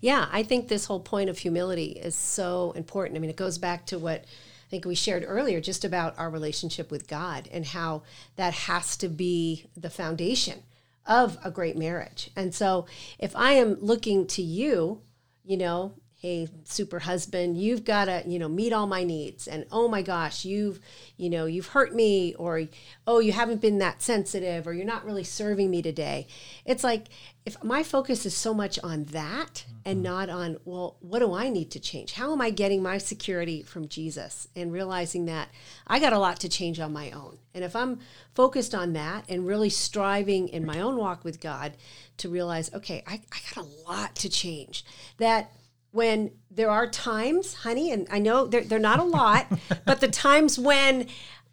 [0.00, 3.16] Yeah, I think this whole point of humility is so important.
[3.16, 6.28] I mean, it goes back to what I think we shared earlier just about our
[6.30, 8.02] relationship with God and how
[8.36, 10.62] that has to be the foundation
[11.06, 12.30] of a great marriage.
[12.36, 12.84] And so
[13.18, 15.00] if I am looking to you,
[15.44, 19.46] you know, hey super husband you've got to you know meet all my needs.
[19.46, 20.80] And oh my gosh you've
[21.16, 22.64] you know you've hurt me or
[23.06, 26.26] oh you haven't been that sensitive or you're not really serving me today.
[26.64, 27.06] It's like
[27.46, 30.12] if my focus is so much on that and mm-hmm.
[30.12, 32.14] not on well what do i need to change?
[32.14, 35.50] How am i getting my security from jesus and realizing that
[35.86, 37.38] i got a lot to change on my own?
[37.54, 38.00] And if i'm
[38.34, 41.74] focused on that and really striving in my own walk with god
[42.16, 44.84] to realize okay i, I got a lot to change
[45.18, 45.52] that
[45.92, 49.46] when there are times, honey, and I know they're, they're not a lot,
[49.86, 51.06] but the times when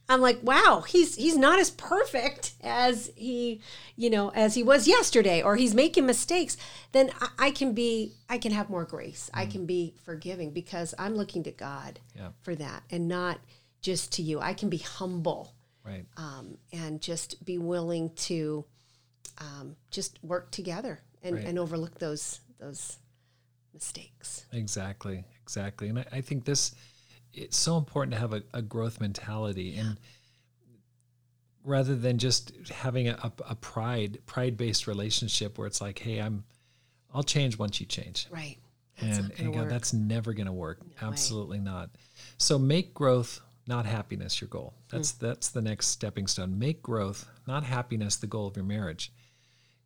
[0.07, 3.61] I'm like, wow, he's he's not as perfect as he,
[3.95, 6.57] you know, as he was yesterday, or he's making mistakes,
[6.91, 9.31] then I, I can be, I can have more grace.
[9.33, 12.29] I can be forgiving because I'm looking to God Yeah.
[12.43, 13.39] for that and not
[13.81, 14.39] just to you.
[14.39, 18.65] I can be humble right um, and just be willing to
[19.39, 21.45] um, just work together and, Right.
[21.45, 22.97] and overlook those those
[23.75, 24.45] mistakes.
[24.51, 25.89] Exactly, exactly.
[25.89, 26.73] And I, I think this
[27.33, 29.97] it's so important to have a, a growth mentality and
[31.63, 36.43] rather than just having a, a, pride pride based relationship where it's like, hey, I'm
[37.13, 38.27] I'll change once you change.
[38.31, 38.57] Right.
[39.01, 40.81] That's and and God, that's never going to work.
[40.81, 40.91] way.
[41.01, 41.89] Absolutely not.
[42.37, 44.73] So make growth, not happiness, your goal.
[44.89, 45.25] That's Hmm.
[45.25, 46.57] that's the next stepping stone.
[46.57, 49.11] Make growth, not happiness, the goal of your marriage.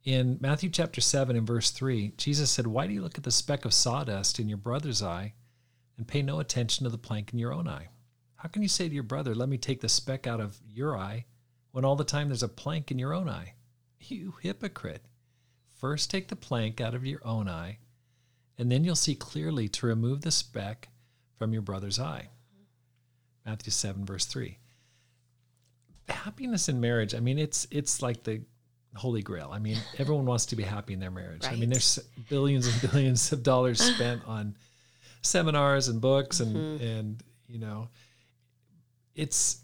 [0.09, 3.29] In Matthew chapter seven and verse three, Jesus said, "Why do you look at the
[3.29, 5.35] speck of sawdust in your brother's eye,
[5.97, 7.89] and pay no attention to the plank in your own eye?
[8.37, 10.97] How can you say to your brother, Let me take the speck out of your
[10.97, 11.27] eye,
[11.73, 13.53] when all the time there's a plank in your own eye?
[13.99, 15.05] You hypocrite!
[15.75, 17.77] First take the plank out of your own eye."
[18.57, 20.89] and then you'll see clearly to remove the speck
[21.37, 22.29] from your brother's eye.
[23.45, 24.57] Matthew 7 verse 3.
[26.07, 28.41] Happiness in marriage, I mean it's it's like the
[28.95, 29.49] holy grail.
[29.51, 31.45] I mean everyone wants to be happy in their marriage.
[31.45, 31.99] I mean there's
[32.29, 34.55] billions and billions of dollars spent on
[35.21, 36.83] seminars and books and mm-hmm.
[36.83, 37.89] and you know
[39.15, 39.61] it's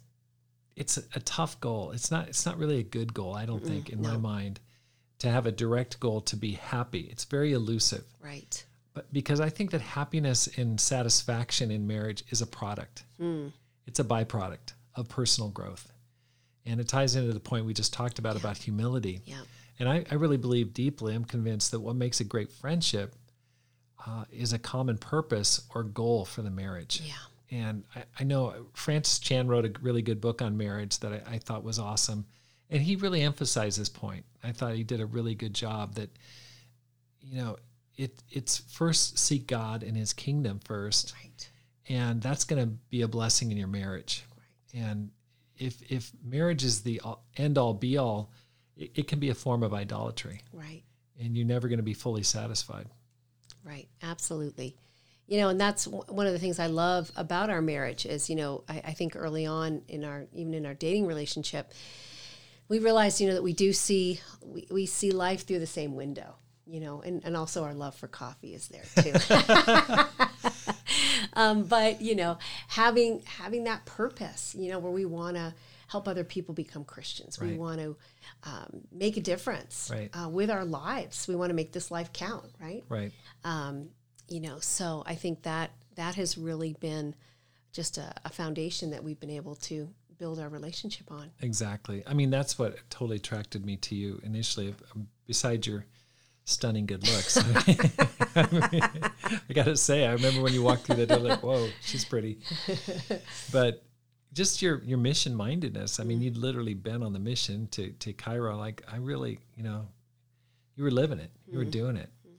[0.75, 1.91] it's a, a tough goal.
[1.91, 4.59] It's not it's not really a good goal, I don't think in my mind
[5.19, 7.07] to have a direct goal to be happy.
[7.11, 8.63] It's very elusive Right.
[8.93, 13.03] but because I think that happiness and satisfaction in marriage is a product.
[13.19, 13.53] Mm.
[13.88, 15.91] It's a byproduct of personal growth.
[16.65, 19.21] And it ties into the point we just talked about about humility.
[19.25, 19.41] Yeah.
[19.80, 23.13] And I, I really believe deeply, I'm convinced that what makes a great friendship
[24.06, 27.01] uh, is a common purpose or goal for the marriage.
[27.04, 27.13] Yeah.
[27.51, 31.36] And I, I know Francis Chan wrote a really good book on marriage that I,
[31.36, 32.25] I thought was awesome.
[32.69, 34.25] And he really emphasized this point.
[34.43, 36.10] I thought he did a really good job that,
[37.21, 37.58] you know,
[37.97, 41.49] it it's first seek God and his kingdom first, Right.
[41.88, 44.25] and that's going to be a blessing in your marriage.
[44.36, 44.82] Right.
[44.84, 45.12] And
[45.57, 47.01] if if marriage is the
[47.37, 48.31] end all be all,
[48.75, 50.83] it, it can be a form of idolatry, Right.
[51.19, 52.87] and you're never going to be fully satisfied.
[53.63, 53.87] Right.
[54.03, 54.75] Absolutely.
[55.27, 58.29] You know, and that's w- one of the things I love about our marriage is,
[58.29, 61.71] you know, I, I think early on in our, even in our dating relationship,
[62.67, 65.95] we realized, you know, that we do see, we, we see life through the same
[65.95, 66.35] window,
[66.67, 69.13] you know, and, and also our love for coffee is there too.
[71.35, 75.53] um, but, you know, having, having that purpose, you know, where we want to
[75.87, 77.39] help other people become Christians.
[77.39, 77.95] We want to
[78.43, 80.09] um, make a difference Right.
[80.13, 81.27] uh, with our lives.
[81.27, 82.83] We want to make this life count, right?
[82.89, 83.11] Right.
[83.43, 83.89] um,
[84.27, 87.13] you know so i think that that has really been
[87.71, 91.29] just a, a foundation that we've been able to build our relationship on.
[91.41, 92.01] Exactly.
[92.07, 94.73] I mean, that's what totally attracted me to you initially.
[94.95, 95.85] um, Besides your
[96.45, 97.38] stunning good looks,
[98.36, 102.05] I got to say, I remember when you walked through the door, like, whoa, she's
[102.05, 102.39] pretty.
[103.51, 103.84] But
[104.36, 105.99] just your your mission mindedness.
[105.99, 106.23] I mean, mm.
[106.23, 108.58] you'd literally been on the mission to to Cairo.
[108.58, 109.88] Like, I really, you know,
[110.75, 111.31] you were living it.
[111.47, 111.71] You were mm.
[111.71, 112.10] doing it.
[112.27, 112.36] Mm.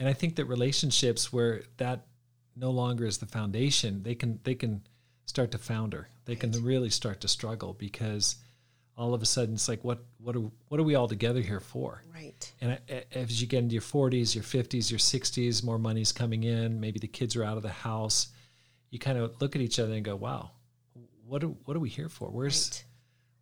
[0.00, 2.06] And I think that relationships where that
[2.56, 4.82] no longer is the foundation, they can they can
[5.26, 6.08] start to founder.
[6.24, 8.36] They can really start to struggle because
[8.96, 11.60] all of a sudden it's like what what are what are we all together here
[11.60, 12.02] for?
[12.14, 12.52] Right.
[12.60, 12.78] And
[13.12, 16.98] as you get into your 40s, your 50s, your 60s, more money's coming in, maybe
[16.98, 18.28] the kids are out of the house,
[18.90, 20.52] you kind of look at each other and go, "Wow,
[21.26, 22.28] what are, what are we here for?
[22.30, 22.84] Where's Right.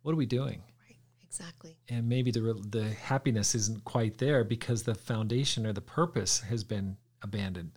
[0.01, 0.97] what are we doing?" Right.
[1.23, 1.77] Exactly.
[1.89, 6.63] and maybe the the happiness isn't quite there because the foundation or the purpose has
[6.63, 7.71] been abandoned.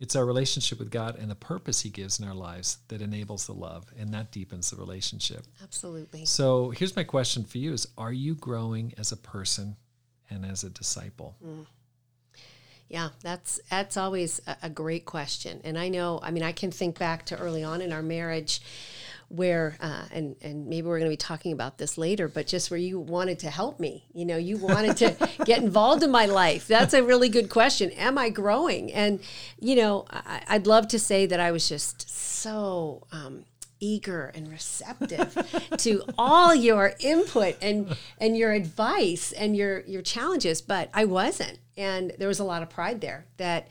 [0.00, 3.46] It's our relationship with God and the purpose He gives in our lives that enables
[3.46, 5.44] the love, and that deepens the relationship.
[5.62, 6.24] Absolutely.
[6.24, 9.76] So here's my question for you: Is are you growing as a person
[10.30, 11.36] and as a disciple?
[11.44, 11.66] Mm.
[12.88, 16.20] Yeah, that's that's always a, a great question, and I know.
[16.22, 18.60] I mean, I can think back to early on in our marriage,
[19.28, 22.70] where uh, and and maybe we're going to be talking about this later, but just
[22.70, 24.04] where you wanted to help me.
[24.12, 26.66] You know, you wanted to get involved in my life.
[26.66, 27.90] That's a really good question.
[27.92, 28.92] Am I growing?
[28.92, 29.20] And
[29.60, 33.06] you know, I, I'd love to say that I was just so.
[33.12, 33.44] Um,
[33.80, 35.36] eager and receptive
[35.76, 41.60] to all your input and and your advice and your your challenges but I wasn't
[41.76, 43.68] and there was a lot of pride there that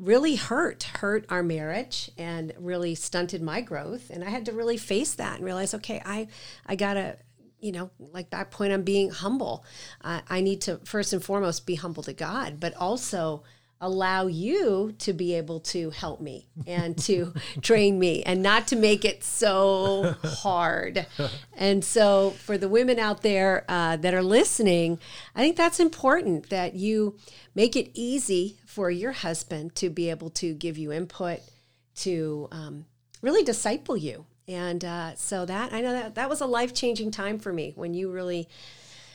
[0.00, 4.78] really hurt hurt our marriage and really stunted my growth and I had to really
[4.78, 6.28] face that and realize okay I
[6.66, 7.16] I got to
[7.60, 9.64] you know, like that point i'm being humble.
[10.00, 13.42] Uh, I need to first and foremost be humble to God, but also
[13.80, 18.76] allow you to be able to help me and to train me and not to
[18.76, 21.06] make it so hard.
[21.54, 24.98] And so, for the women out there uh, that are listening,
[25.34, 27.16] I think that's important that you
[27.54, 31.40] make it easy for your husband to be able to give you input,
[31.96, 32.86] to um,
[33.22, 34.26] really disciple you.
[34.46, 37.72] And uh, so that I know that that was a life changing time for me
[37.76, 38.48] when you really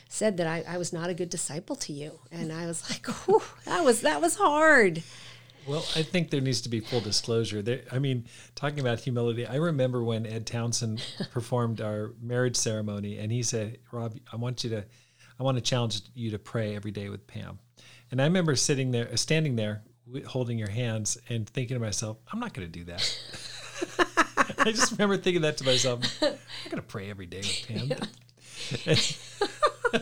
[0.10, 3.06] said that I, I was not a good disciple to you, and I was like,
[3.06, 5.04] Whew, that was that was hard.
[5.68, 7.62] Well, I think there needs to be full disclosure.
[7.64, 13.18] There, I mean, talking about humility, I remember when Ed Townsend performed our marriage ceremony,
[13.18, 14.86] and he said, "Rob, I want you to,
[15.40, 17.60] I want to challenge you to pray every day with Pam."
[18.12, 19.84] And I remember sitting there, uh, standing there,
[20.28, 23.20] holding your hands, and thinking to myself, "I'm not going to do that."
[24.60, 26.02] I just remember thinking that to myself.
[26.22, 26.38] I'm
[26.70, 27.90] going to pray every day with Pam.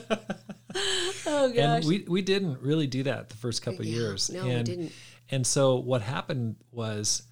[1.25, 4.29] Oh gosh, and we we didn't really do that the first couple of Yeah, years.
[4.29, 4.91] no, we and, didn't.
[5.29, 7.23] And so what happened was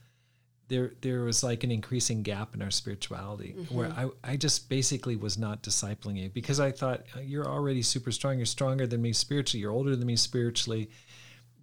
[0.67, 3.75] there there was like an increasing gap in our spirituality Mm-hmm.
[3.75, 7.81] where I, I just basically was not discipling you because I thought "Uh, you're already
[7.81, 10.89] super strong, you're stronger than me spiritually, you're older than me spiritually.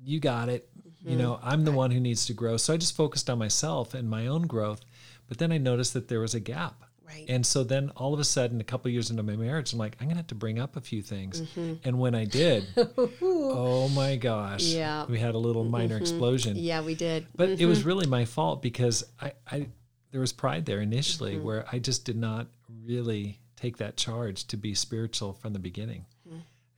[0.04, 0.68] You got it.
[1.00, 1.18] You Mm-hmm.
[1.18, 2.56] know, I'm the one who needs to grow.
[2.56, 4.80] So I just focused on myself and my own growth.
[5.28, 6.82] But then I noticed that there was a gap.
[7.08, 7.24] Right.
[7.28, 9.78] And so then all of a sudden, a couple of years into my marriage, I'm
[9.78, 11.42] like, I'm going to have to bring up a few things.
[11.84, 12.66] And when I did,
[13.22, 14.78] oh my gosh, Mm-hmm.
[14.78, 15.04] Yeah.
[15.06, 16.56] we had a little minor explosion.
[16.56, 17.26] yeah, we did.
[17.34, 19.68] But it was really my fault because I, I
[20.10, 21.44] there was pride there initially Mm-hmm.
[21.44, 22.46] where I just did not
[22.84, 26.04] really take that charge to be spiritual from the beginning.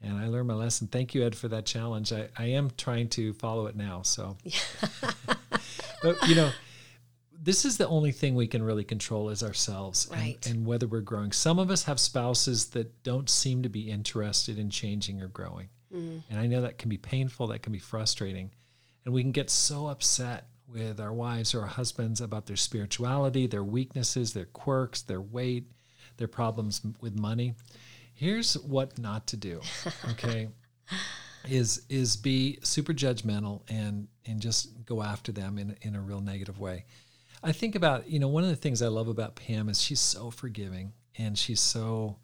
[0.03, 0.87] And I learned my lesson.
[0.89, 2.11] Thank you, Ed, for that challenge.
[2.11, 4.01] I, I am trying to follow it now.
[4.01, 4.35] So,
[6.03, 6.51] but you know,
[7.43, 10.47] this is the only thing we can really control is ourselves and- Right.
[10.47, 11.33] and, whether we're growing.
[11.33, 15.71] Some of us have spouses that don't seem to be interested in changing or growing.
[15.93, 16.23] Mm.
[16.29, 18.51] And I know that can be painful, that can be frustrating.
[19.05, 23.47] And we can get so upset with our wives or our husbands about their spirituality,
[23.47, 25.65] their weaknesses, their quirks, their weight,
[26.19, 27.55] their problems with money.
[28.13, 29.63] Here's what not to do.
[30.11, 30.49] Okay.
[31.49, 36.21] is is be super judgmental and and just go after them in in a real
[36.21, 36.85] negative way.
[37.43, 40.01] I think about, you know, one of the things I love about Pam is she's
[40.01, 42.17] so forgiving and she's so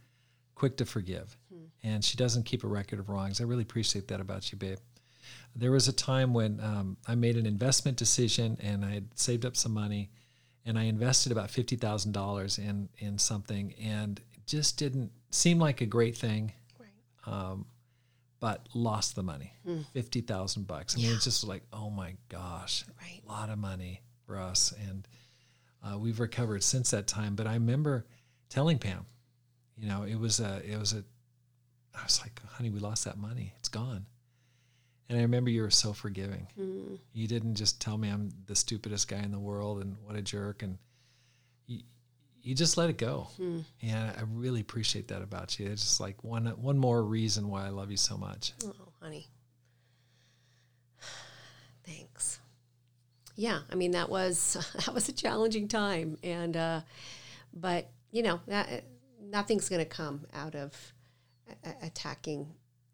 [0.54, 1.36] quick to forgive.
[1.52, 1.64] Hmm.
[1.82, 3.40] And she doesn't keep a record of wrongs.
[3.40, 4.78] I really appreciate that about you, babe.
[5.54, 9.46] There was a time when um, I made an investment decision and I had saved
[9.46, 10.10] up some money
[10.66, 15.86] and I invested about $50,000 in, in something and it just didn't seem like a
[15.86, 17.32] great thing Right.
[17.32, 17.66] Um,
[18.38, 19.80] but lost the money, hmm.
[19.94, 20.94] fifty thousand bucks.
[20.94, 23.22] I mean, it's just like, oh my gosh, Right.
[23.26, 25.06] a lot of money for us, and
[25.84, 27.34] uh, we've recovered since that time.
[27.36, 28.06] But I remember
[28.48, 29.06] telling Pam,
[29.76, 31.04] you know, it was a, it was a,
[31.94, 34.06] I was like, honey, we lost that money, it's gone.
[35.08, 36.48] And I remember you were so forgiving.
[37.12, 40.22] You didn't just tell me I'm the stupidest guy in the world and what a
[40.22, 40.64] jerk.
[40.64, 40.78] And
[41.68, 41.82] you,
[42.42, 43.28] you just let it go.
[43.82, 45.68] And I really appreciate that about you.
[45.68, 48.52] It's just like one one more reason why I love you so much.
[48.64, 49.28] Oh, honey.
[51.86, 52.40] Thanks.
[53.36, 54.56] Yeah, I mean that was
[54.86, 56.80] that was a challenging time, and uh,
[57.54, 58.84] but you know that
[59.22, 60.74] nothing's going to come out of
[61.64, 62.48] a- attacking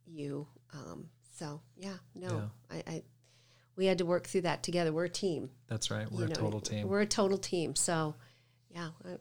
[0.06, 0.46] you.
[0.74, 3.02] Um, so yeah, no, I, I
[3.76, 4.92] we had to work through that together.
[4.92, 5.50] We're a team.
[5.68, 6.10] That's right.
[6.10, 6.88] We're you a know, total team.
[6.88, 7.74] We're a total team.
[7.74, 8.14] So
[8.70, 9.16] yeah, uh,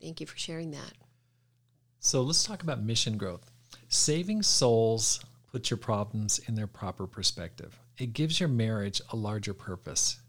[0.00, 0.92] thank you for sharing that.
[2.00, 3.50] So let's talk about mission growth.
[3.88, 5.20] Saving souls
[5.52, 7.78] puts your problems in their proper perspective.
[7.98, 10.20] It gives your marriage a larger purpose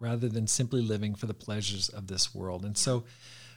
[0.00, 2.64] rather than simply living for the pleasures of this world.
[2.64, 3.04] And so,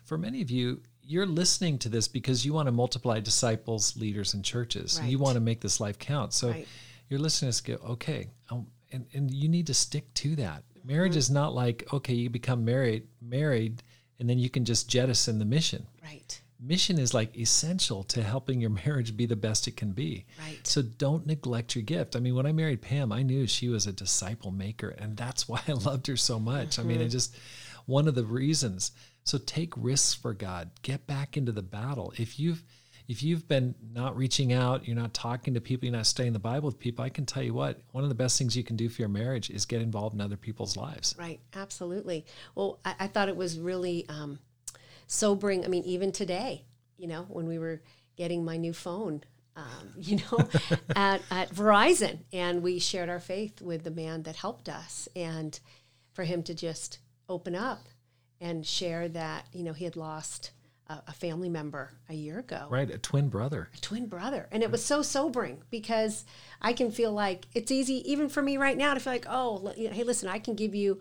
[0.04, 4.34] for many of you, you're listening to this because you want to multiply disciples, leaders,
[4.34, 5.00] and churches.
[5.04, 6.34] You want to make this life count.
[6.34, 6.68] So, Right.
[7.10, 10.64] you're listening to this, go, okay, um, and, and you need to stick to that.
[10.84, 13.84] Marriage is not like, okay, you become married, married,
[14.20, 16.42] and then you can just jettison the mission Right.
[16.60, 20.26] Mission is like essential to helping your marriage be the best it can be.
[20.39, 20.60] Right.
[20.64, 22.16] So don't neglect your gift.
[22.16, 25.47] I mean, when I married Pam, I knew she was a disciple maker, and that's
[25.47, 26.80] why I loved her so much.
[26.80, 27.36] I mean, it just
[27.86, 28.91] one of the reasons.
[29.24, 30.72] So take risks for God.
[30.82, 32.14] Get back into the battle.
[32.18, 32.64] If you've
[33.10, 36.38] if you've been not reaching out, you're not talking to people, you're not studying the
[36.38, 38.76] Bible with people, I can tell you what, one of the best things you can
[38.76, 41.16] do for your marriage is get involved in other people's lives.
[41.18, 42.28] Right, absolutely.
[42.53, 44.38] Well, I, I thought it was really um,
[45.10, 45.66] sobering.
[45.66, 46.64] I mean, even today,
[46.97, 47.82] you know, when we were
[48.16, 49.24] getting my new phone,
[49.55, 49.66] um,
[49.97, 50.47] you know,
[50.95, 55.60] at, at Verizon, and we shared our faith with the man that helped us, and
[56.14, 57.88] for him to just open up
[58.39, 60.51] and share that, you know, he had lost
[60.88, 62.89] a, a family member a year ago Right?
[62.89, 63.70] A twin brother.
[63.76, 64.47] A twin brother.
[64.51, 66.26] And it was so sobering because
[66.62, 69.62] I can feel like it's easy, even for me right now, to feel like, oh,
[69.66, 70.99] l- you know, hey, listen, I can give you,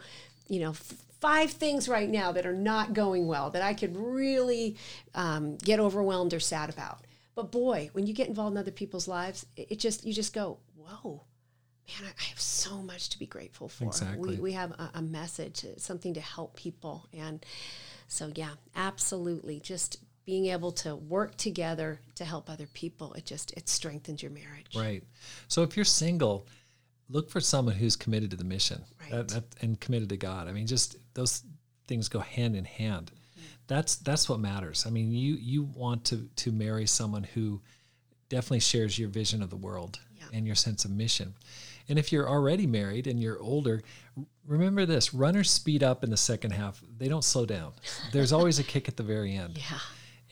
[0.49, 3.97] you know, f- five things right now that are not going well that I could
[3.97, 4.77] really
[5.15, 7.07] um, get overwhelmed or sad about.
[7.35, 10.35] But boy, when you get involved in other people's lives, it, it just, you just
[10.35, 11.25] go, whoa.
[11.89, 13.85] Man, I I have so much to be grateful for.
[13.85, 14.37] Exactly.
[14.37, 17.07] We, we have a, a message, uh, something to help people.
[17.17, 17.45] And
[18.09, 19.59] so, yeah, absolutely.
[19.61, 24.31] Just being able to work together to help other people, it just, it strengthens your
[24.33, 24.77] marriage.
[24.77, 25.03] Right.
[25.49, 26.47] So if you're single,
[27.09, 29.11] look for someone who's committed to the mission Right.
[29.11, 30.47] that, that, and committed to God.
[30.49, 31.43] I mean, just those
[31.89, 33.11] things go hand in hand.
[33.67, 34.85] That's that's what matters.
[34.87, 37.61] I mean, you you want to to marry someone who
[38.29, 40.27] definitely shares your vision of the world Yeah.
[40.33, 41.35] and your sense of mission.
[41.89, 43.83] And if you're already married and you're older,
[44.47, 46.81] remember this: runners speed up in the second half.
[46.99, 47.73] They don't slow down.
[48.13, 49.59] There's always a kick at the very end.
[49.71, 49.79] Yeah.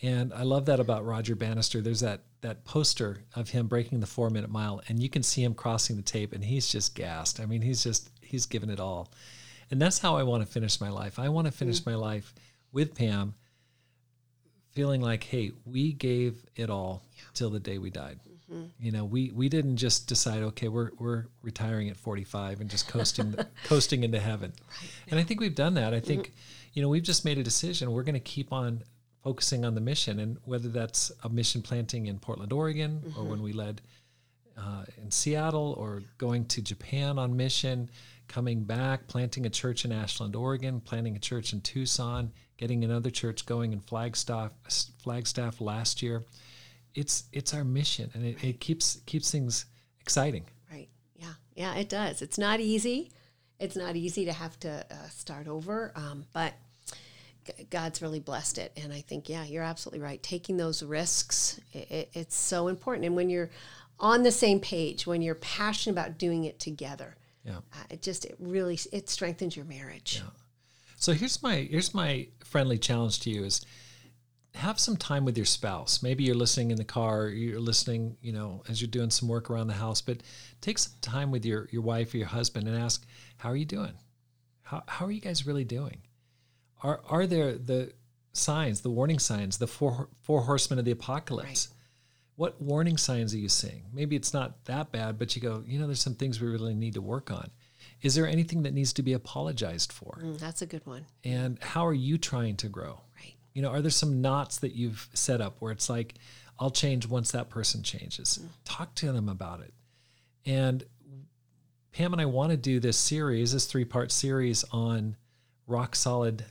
[0.03, 1.81] And I love that about Roger Bannister.
[1.81, 5.43] There's that that poster of him breaking the four minute mile, and you can see
[5.43, 7.41] him crossing the tape, and he's just gassed.
[7.41, 9.11] I mean, he's just he's given it all,
[9.71, 11.19] and that's how I want to finish my life.
[11.19, 11.87] I want to finish mm.
[11.87, 12.35] my life
[12.73, 13.35] with Pam,
[14.73, 17.03] feeling like, hey, we gave it all
[17.35, 18.21] till the day we died.
[18.53, 18.67] Mm-hmm.
[18.79, 22.87] You know, we we didn't just decide, okay, we're we're retiring at 45 and just
[22.87, 24.53] coasting coasting into heaven.
[25.11, 25.93] And I think we've done that.
[25.93, 26.71] I think, mm-hmm.
[26.75, 27.91] you know, we've just made a decision.
[27.91, 28.85] We're going to keep on
[29.25, 33.29] focusing on the mission, and whether that's a mission planting in Portland, Oregon, or mm-hmm.
[33.31, 33.81] when we led
[34.57, 37.91] uh, in Seattle, or going to Japan on mission,
[38.29, 43.11] coming back, planting a church in Ashland, Oregon, planting a church in Tucson, getting another
[43.11, 44.53] church going in Flagstaff,
[45.03, 46.25] Flagstaff last year.
[46.95, 49.67] It's it's our mission, and it, it keeps keeps things
[50.01, 50.47] exciting.
[50.71, 50.89] Right.
[51.17, 51.35] Yeah.
[51.55, 52.23] Yeah, it does.
[52.23, 53.11] It's not easy.
[53.59, 56.55] It's not easy to have to uh, start over, um, but
[57.71, 58.73] God's really blessed it.
[58.77, 60.23] And I think, yeah, you're absolutely right.
[60.23, 63.07] Taking those risks, it, it, it's so important.
[63.07, 63.51] And when you're
[63.99, 67.17] on the same page, when you're passionate about doing it together,
[67.47, 67.59] Yeah.
[67.59, 70.21] uh, it just it really it strengthens your marriage.
[70.23, 70.31] Yeah.
[70.97, 73.65] So here's my here's my friendly challenge to you is
[74.55, 76.03] have some time with your spouse.
[76.03, 79.51] Maybe you're listening in the car, you're listening, you know, as you're doing some work
[79.51, 80.23] around the house, but
[80.61, 83.67] take some time with your your wife or your husband and ask, "How are you
[83.67, 83.93] doing?
[84.63, 86.03] How how are you guys really doing?
[86.83, 87.93] Are are there the
[88.33, 91.69] signs, the warning signs, the four four horsemen of the apocalypse?"
[92.37, 93.85] What warning signs are you seeing?
[93.93, 96.75] Maybe it's not that bad, but you go, you know, there's some things we really
[96.75, 97.51] need to work on.
[98.03, 100.21] Is there anything that needs to be apologized for?
[100.23, 101.07] Mm, that's a good one.
[101.25, 103.35] and how are you trying to grow Right.
[103.55, 106.15] you know are there some knots that you've set up where it's like
[106.61, 109.73] i'll change once that person changes talk to them about it
[110.45, 110.85] and
[111.93, 115.17] pam and i want to do this series this three part series on
[115.67, 116.45] rock solid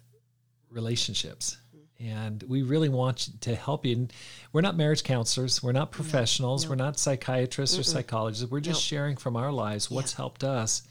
[0.72, 1.58] relationships
[2.00, 3.96] And we really want to help you.
[3.96, 4.14] And
[4.52, 5.64] we're not marriage counselors.
[5.64, 6.64] We're not professionals.
[6.64, 6.72] No, no.
[6.72, 7.80] We're not psychiatrists Mm-mm.
[7.80, 8.52] or psychologists.
[8.52, 8.84] We're just nope.
[8.84, 10.18] sharing from our lives what's yeah.
[10.18, 10.84] helped us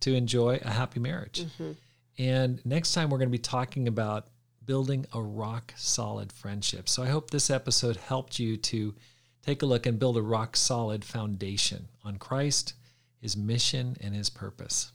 [0.00, 1.44] to enjoy a happy marriage.
[1.44, 1.72] Mm-hmm.
[2.18, 4.28] And next time, we're going to be talking about
[4.64, 6.88] building a rock solid friendship.
[6.88, 8.94] So I hope this episode helped you to
[9.42, 12.74] take a look and build a rock solid foundation on Christ,
[13.20, 14.90] his mission, and his purpose.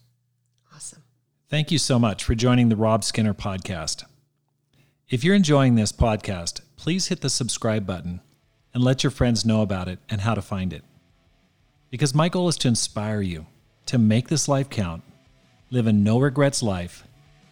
[0.75, 1.03] Awesome.
[1.49, 4.03] Thank you so much for joining the Rob Skinner podcast.
[5.11, 8.21] If you're enjoying this podcast, please hit the subscribe button
[8.73, 10.85] and let your friends know about it and how to find it.
[11.89, 13.45] Because my goal is to inspire you
[13.87, 15.03] to make this life count,
[15.69, 17.05] live a no regrets life,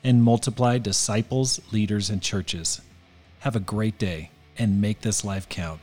[0.06, 2.80] and multiply disciples, leaders, and churches.
[3.40, 5.82] Have a great day and make this life count.